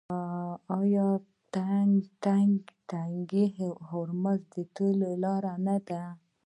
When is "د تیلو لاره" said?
4.53-5.53